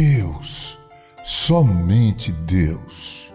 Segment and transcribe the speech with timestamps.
[0.00, 0.78] Deus,
[1.24, 3.34] somente Deus.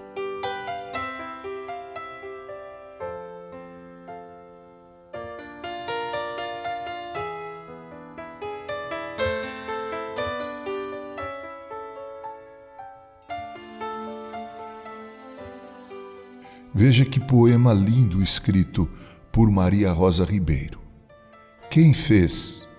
[16.73, 18.89] Veja que poema lindo escrito
[19.33, 20.79] por Maria Rosa Ribeiro.
[21.69, 22.69] Quem fez?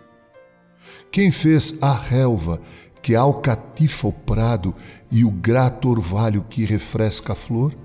[1.12, 2.60] Quem fez a relva
[3.04, 4.74] que alcatifa o prado
[5.12, 7.76] e o grato orvalho que refresca a flor?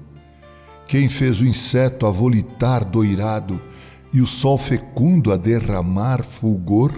[0.88, 3.62] Quem fez o inseto a volitar doirado
[4.14, 6.94] e o sol fecundo a derramar fulgor?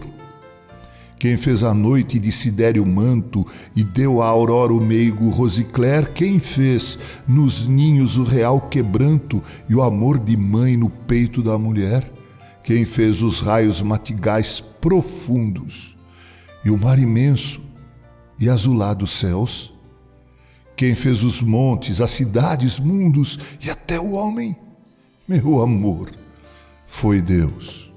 [1.18, 3.44] Quem fez a noite de sidério manto
[3.76, 6.14] e deu à aurora o meigo rosicler?
[6.14, 11.58] Quem fez nos ninhos o real quebranto e o amor de mãe no peito da
[11.58, 12.08] mulher?
[12.64, 15.98] Quem fez os raios matigais profundos
[16.64, 17.71] e o mar imenso
[18.42, 19.72] e azulados céus?
[20.76, 24.58] Quem fez os montes, as cidades, mundos e até o homem?
[25.28, 26.10] Meu amor,
[26.88, 27.94] foi Deus.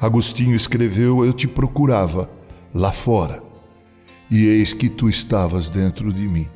[0.00, 2.30] Agostinho escreveu: Eu te procurava
[2.72, 3.42] lá fora,
[4.30, 6.48] e eis que tu estavas dentro de mim.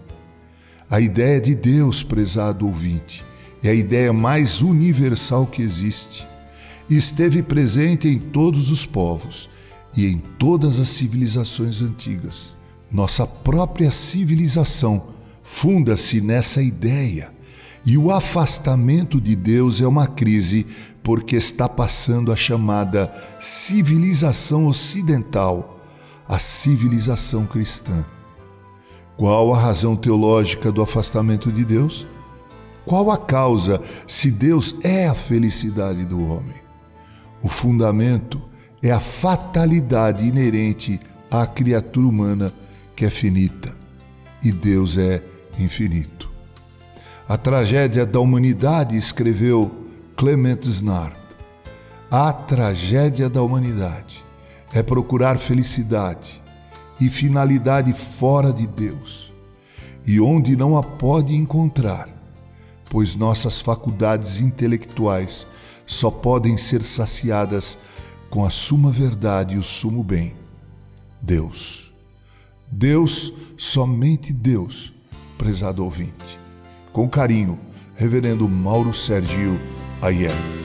[0.88, 3.24] A ideia de Deus, prezado ouvinte,
[3.62, 6.26] é a ideia mais universal que existe.
[6.88, 9.48] E esteve presente em todos os povos
[9.96, 12.56] e em todas as civilizações antigas.
[12.92, 17.32] Nossa própria civilização funda-se nessa ideia
[17.86, 20.66] e o afastamento de Deus é uma crise
[21.02, 25.80] porque está passando a chamada civilização ocidental,
[26.28, 28.04] a civilização cristã.
[29.16, 32.06] Qual a razão teológica do afastamento de Deus?
[32.84, 36.60] Qual a causa se Deus é a felicidade do homem?
[37.42, 38.40] O fundamento
[38.82, 41.00] é a fatalidade inerente
[41.30, 42.52] à criatura humana
[42.94, 43.74] que é finita
[44.42, 45.22] e Deus é
[45.58, 46.30] infinito.
[47.28, 49.86] A tragédia da humanidade, escreveu
[50.16, 51.16] Clement Snard.
[52.10, 54.24] A tragédia da humanidade
[54.74, 56.42] é procurar felicidade
[57.00, 59.32] e finalidade fora de Deus,
[60.06, 62.08] e onde não a pode encontrar,
[62.90, 65.46] pois nossas faculdades intelectuais
[65.86, 67.78] só podem ser saciadas
[68.28, 70.34] com a suma verdade e o sumo bem.
[71.20, 71.91] Deus.
[72.74, 74.94] Deus, somente Deus,
[75.36, 76.40] prezado ouvinte.
[76.90, 77.60] Com carinho,
[77.94, 79.60] Reverendo Mauro Sergio
[80.00, 80.61] Aiello.